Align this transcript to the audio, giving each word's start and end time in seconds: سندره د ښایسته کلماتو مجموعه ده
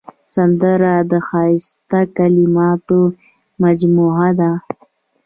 سندره 0.33 0.93
د 1.11 1.13
ښایسته 1.27 1.99
کلماتو 2.17 2.99
مجموعه 3.63 4.29
ده 4.39 4.51